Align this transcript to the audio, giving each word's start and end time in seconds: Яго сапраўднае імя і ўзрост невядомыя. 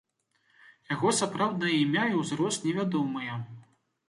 Яго 0.93 1.11
сапраўднае 1.19 1.75
імя 1.83 2.07
і 2.15 2.19
ўзрост 2.23 2.67
невядомыя. 2.71 3.39